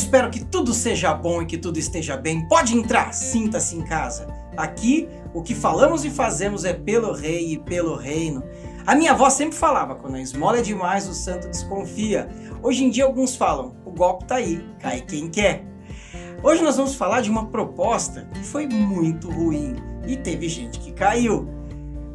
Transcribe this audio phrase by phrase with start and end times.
[0.00, 2.48] Espero que tudo seja bom e que tudo esteja bem.
[2.48, 4.26] Pode entrar, sinta-se em casa.
[4.56, 8.42] Aqui, o que falamos e fazemos é pelo rei e pelo reino.
[8.86, 12.30] A minha avó sempre falava: quando a esmola é demais, o santo desconfia.
[12.62, 15.66] Hoje em dia, alguns falam: o golpe tá aí, cai quem quer.
[16.42, 20.92] Hoje nós vamos falar de uma proposta que foi muito ruim e teve gente que
[20.92, 21.46] caiu.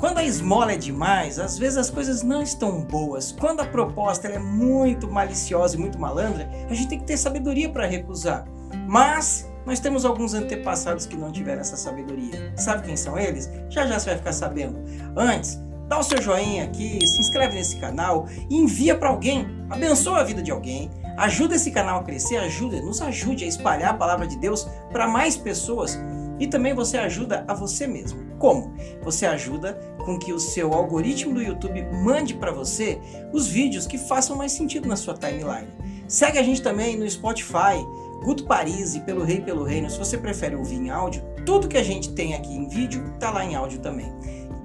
[0.00, 3.32] Quando a esmola é demais, às vezes as coisas não estão boas.
[3.32, 7.68] Quando a proposta é muito maliciosa e muito malandra, a gente tem que ter sabedoria
[7.68, 8.46] para recusar.
[8.88, 12.50] Mas nós temos alguns antepassados que não tiveram essa sabedoria.
[12.56, 13.50] Sabe quem são eles?
[13.68, 14.78] Já já você vai ficar sabendo.
[15.14, 19.46] Antes, dá o seu joinha aqui, se inscreve nesse canal e envia para alguém.
[19.68, 20.90] Abençoa a vida de alguém.
[21.18, 25.06] Ajuda esse canal a crescer, ajuda, nos ajude a espalhar a palavra de Deus para
[25.06, 25.98] mais pessoas
[26.40, 28.24] e também você ajuda a você mesmo.
[28.38, 28.74] Como?
[29.02, 32.98] Você ajuda com que o seu algoritmo do YouTube mande para você
[33.32, 35.68] os vídeos que façam mais sentido na sua timeline.
[36.08, 37.84] Segue a gente também no Spotify,
[38.24, 39.90] Guto Paris e Pelo Rei Pelo Reino.
[39.90, 43.30] Se você prefere ouvir em áudio, tudo que a gente tem aqui em vídeo tá
[43.30, 44.10] lá em áudio também.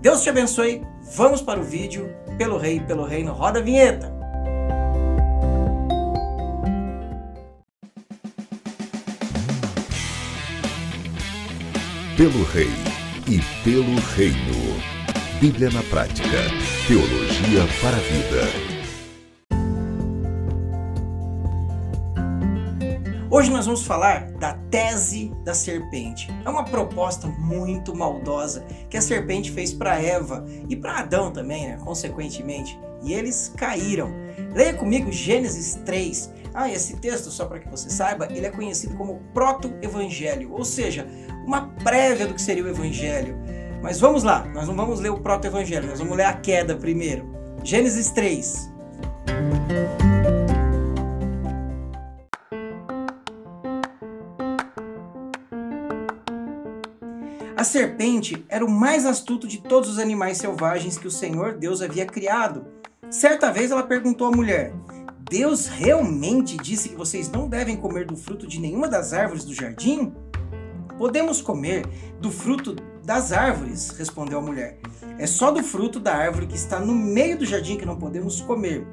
[0.02, 0.82] Deus te abençoe.
[1.16, 3.34] Vamos para o vídeo Pelo Rei Pelo Reino.
[3.34, 4.15] Roda a vinheta.
[12.18, 12.70] Pelo Rei
[13.28, 14.80] e pelo Reino.
[15.42, 16.30] Bíblia na Prática.
[16.88, 18.76] Teologia para a Vida.
[23.30, 26.30] Hoje nós vamos falar da tese da serpente.
[26.46, 31.68] É uma proposta muito maldosa que a serpente fez para Eva e para Adão também,
[31.68, 31.78] né?
[31.84, 34.10] consequentemente, e eles caíram.
[34.54, 36.34] Leia comigo Gênesis 3.
[36.54, 41.06] Ah, esse texto, só para que você saiba, ele é conhecido como proto-evangelho, ou seja,
[41.46, 43.38] uma prévia do que seria o evangelho.
[43.82, 47.30] Mas vamos lá, nós não vamos ler o proto-evangelho, nós vamos ler a queda primeiro.
[47.64, 48.74] Gênesis 3.
[57.56, 61.82] A serpente era o mais astuto de todos os animais selvagens que o Senhor Deus
[61.82, 62.66] havia criado.
[63.10, 64.74] Certa vez ela perguntou à mulher:
[65.30, 69.54] Deus realmente disse que vocês não devem comer do fruto de nenhuma das árvores do
[69.54, 70.14] jardim?
[70.98, 71.86] Podemos comer
[72.20, 74.80] do fruto das árvores, respondeu a mulher.
[75.20, 78.42] É só do fruto da árvore que está no meio do jardim que não podemos
[78.42, 78.86] comer.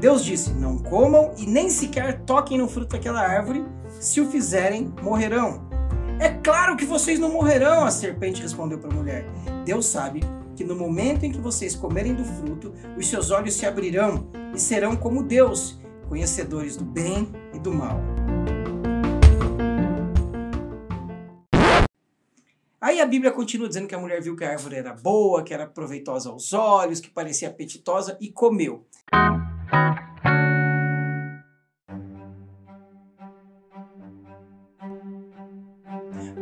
[0.00, 3.64] Deus disse: Não comam e nem sequer toquem no fruto daquela árvore,
[4.00, 5.70] se o fizerem, morrerão.
[6.18, 9.26] É claro que vocês não morrerão, a serpente respondeu para a mulher.
[9.64, 10.20] Deus sabe
[10.54, 14.60] que no momento em que vocês comerem do fruto, os seus olhos se abrirão e
[14.60, 18.00] serão como Deus, conhecedores do bem e do mal.
[22.92, 25.54] Aí a Bíblia continua dizendo que a mulher viu que a árvore era boa, que
[25.54, 28.86] era proveitosa aos olhos, que parecia apetitosa e comeu.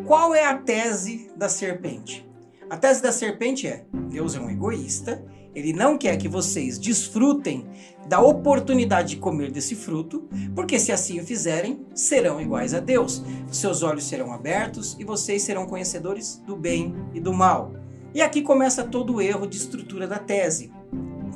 [0.04, 2.28] Qual é a tese da serpente?
[2.68, 5.24] A tese da serpente é: Deus é um egoísta,
[5.54, 7.66] ele não quer que vocês desfrutem
[8.06, 13.22] da oportunidade de comer desse fruto, porque se assim o fizerem, serão iguais a Deus.
[13.50, 17.72] Seus olhos serão abertos e vocês serão conhecedores do bem e do mal.
[18.14, 20.72] E aqui começa todo o erro de estrutura da tese,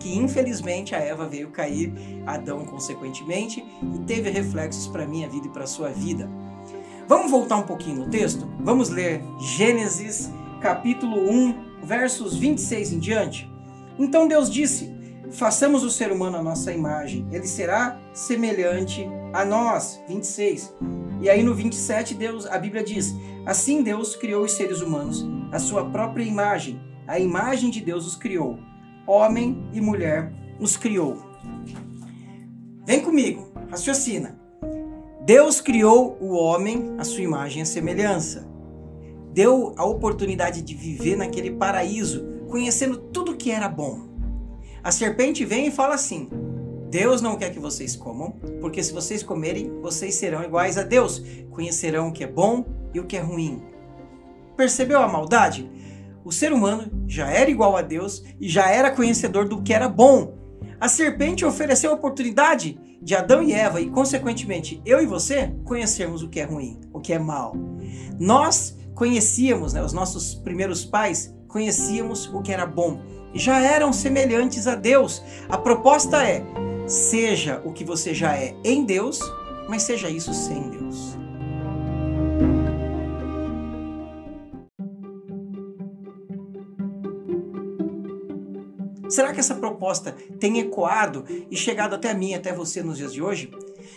[0.00, 1.92] que infelizmente a Eva veio cair,
[2.26, 3.64] Adão consequentemente,
[3.94, 6.28] e teve reflexos para minha vida e para sua vida.
[7.06, 8.48] Vamos voltar um pouquinho no texto?
[8.60, 10.30] Vamos ler Gênesis
[10.60, 13.53] capítulo 1, versos 26 em diante.
[13.98, 14.94] Então Deus disse:
[15.30, 20.00] Façamos o ser humano a nossa imagem, ele será semelhante a nós.
[20.08, 20.74] 26.
[21.20, 23.14] E aí no 27 Deus, a Bíblia diz:
[23.46, 28.16] Assim Deus criou os seres humanos, a sua própria imagem, a imagem de Deus os
[28.16, 28.58] criou.
[29.06, 31.18] Homem e mulher os criou.
[32.86, 34.38] Vem comigo, raciocina.
[35.24, 38.54] Deus criou o homem à sua imagem e semelhança
[39.34, 42.24] deu a oportunidade de viver naquele paraíso,
[42.54, 44.06] conhecendo tudo que era bom.
[44.80, 46.28] A serpente vem e fala assim:
[46.88, 48.30] Deus não quer que vocês comam,
[48.60, 51.20] porque se vocês comerem, vocês serão iguais a Deus,
[51.50, 52.64] conhecerão o que é bom
[52.94, 53.60] e o que é ruim.
[54.56, 55.68] Percebeu a maldade?
[56.24, 59.88] O ser humano já era igual a Deus e já era conhecedor do que era
[59.88, 60.38] bom.
[60.80, 66.22] A serpente ofereceu a oportunidade de Adão e Eva e, consequentemente, eu e você conhecermos
[66.22, 67.56] o que é ruim, o que é mal.
[68.20, 73.00] Nós conhecíamos, né, os nossos primeiros pais conhecíamos o que era bom
[73.32, 75.22] e já eram semelhantes a Deus.
[75.48, 76.42] A proposta é:
[76.84, 79.20] seja o que você já é em Deus,
[79.68, 81.16] mas seja isso sem Deus.
[89.08, 93.22] Será que essa proposta tem ecoado e chegado até mim, até você nos dias de
[93.22, 93.52] hoje?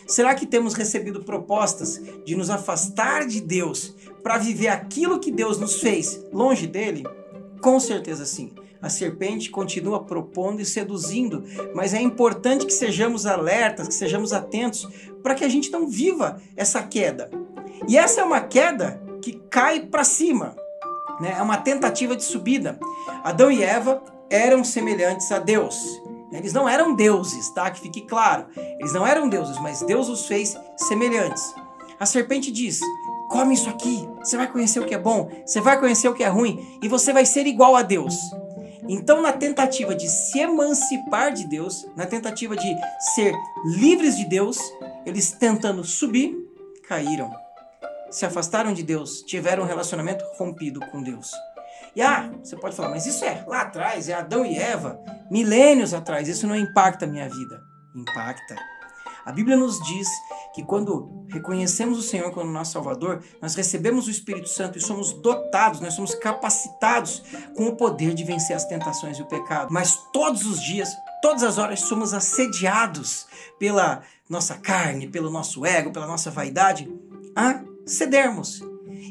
[0.05, 5.57] Será que temos recebido propostas de nos afastar de Deus para viver aquilo que Deus
[5.57, 7.03] nos fez longe dele?
[7.61, 8.53] Com certeza sim.
[8.81, 11.43] A serpente continua propondo e seduzindo,
[11.73, 14.87] mas é importante que sejamos alertas, que sejamos atentos
[15.23, 17.29] para que a gente não viva essa queda.
[17.87, 20.55] E essa é uma queda que cai para cima,
[21.19, 21.35] né?
[21.37, 22.79] é uma tentativa de subida.
[23.23, 26.01] Adão e Eva eram semelhantes a Deus.
[26.31, 27.71] Eles não eram deuses, tá?
[27.71, 28.47] Que fique claro.
[28.79, 31.53] Eles não eram deuses, mas Deus os fez semelhantes.
[31.99, 32.79] A serpente diz:
[33.37, 36.23] come isso aqui, você vai conhecer o que é bom, você vai conhecer o que
[36.23, 38.15] é ruim e você vai ser igual a Deus.
[38.89, 42.75] Então, na tentativa de se emancipar de Deus, na tentativa de
[43.13, 44.57] ser livres de Deus,
[45.05, 46.35] eles tentando subir,
[46.87, 47.31] caíram.
[48.09, 51.31] Se afastaram de Deus, tiveram um relacionamento rompido com Deus.
[51.95, 54.99] E ah, você pode falar, mas isso é lá atrás, é Adão e Eva,
[55.29, 57.61] milênios atrás, isso não impacta a minha vida.
[57.95, 58.55] Impacta.
[59.27, 60.07] A Bíblia nos diz
[60.53, 65.11] que quando reconhecemos o Senhor como nosso Salvador, nós recebemos o Espírito Santo e somos
[65.11, 67.21] dotados, nós somos capacitados
[67.53, 69.67] com o poder de vencer as tentações e o pecado.
[69.69, 73.27] Mas todos os dias, todas as horas, somos assediados
[73.59, 76.89] pela nossa carne, pelo nosso ego, pela nossa vaidade,
[77.35, 78.63] a cedermos.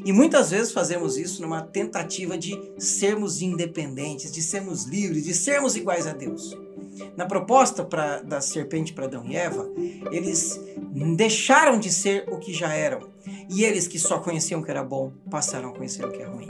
[0.05, 5.75] E muitas vezes fazemos isso numa tentativa de sermos independentes, de sermos livres, de sermos
[5.75, 6.57] iguais a Deus.
[7.15, 9.69] Na proposta pra, da serpente para Adão e Eva,
[10.11, 10.59] eles
[11.15, 13.07] deixaram de ser o que já eram.
[13.49, 16.25] E eles que só conheciam o que era bom, passaram a conhecer o que é
[16.25, 16.47] ruim.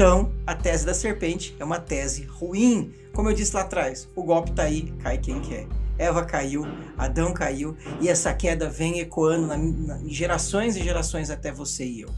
[0.00, 2.90] Então, a tese da serpente é uma tese ruim.
[3.12, 5.66] Como eu disse lá atrás, o golpe está aí, cai quem quer.
[5.98, 6.64] Eva caiu,
[6.96, 12.00] Adão caiu, e essa queda vem ecoando na, na, gerações e gerações até você e
[12.00, 12.08] eu.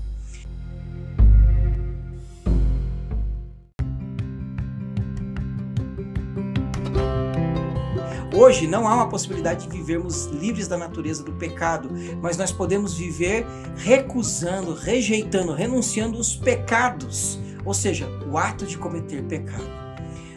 [8.33, 11.91] Hoje não há uma possibilidade de vivermos livres da natureza do pecado,
[12.23, 13.45] mas nós podemos viver
[13.77, 19.83] recusando, rejeitando, renunciando os pecados, ou seja, o ato de cometer pecado.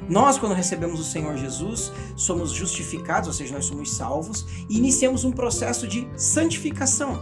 [0.07, 5.23] Nós, quando recebemos o Senhor Jesus, somos justificados, ou seja, nós somos salvos, e iniciamos
[5.23, 7.19] um processo de santificação.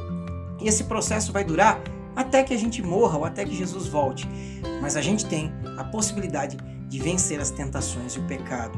[0.60, 1.82] E esse processo vai durar
[2.16, 4.28] até que a gente morra ou até que Jesus volte.
[4.82, 6.58] Mas a gente tem a possibilidade
[6.88, 8.78] de vencer as tentações e o pecado.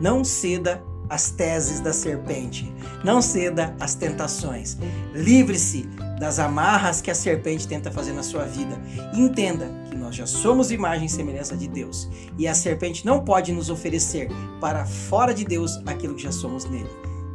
[0.00, 2.72] Não ceda às teses da serpente.
[3.04, 4.76] Não ceda às tentações.
[5.14, 8.80] Livre-se das amarras que a serpente tenta fazer na sua vida.
[9.14, 12.08] Entenda que nós já somos imagem e semelhança de Deus.
[12.38, 14.28] E a serpente não pode nos oferecer
[14.60, 16.90] para fora de Deus aquilo que já somos nele.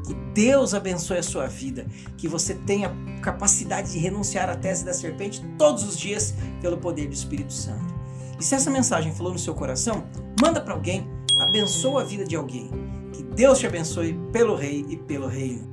[0.05, 1.85] Que Deus abençoe a sua vida,
[2.17, 7.07] que você tenha capacidade de renunciar à tese da serpente todos os dias pelo poder
[7.07, 7.93] do Espírito Santo.
[8.39, 10.05] E se essa mensagem falou no seu coração,
[10.41, 11.07] manda para alguém,
[11.41, 12.88] abençoa a vida de alguém.
[13.19, 15.67] Que Deus te abençoe pelo Rei e pelo Reino.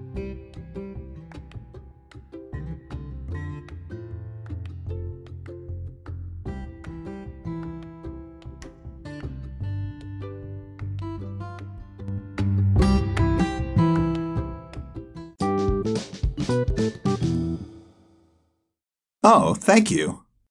[19.23, 20.26] Oh, thank you.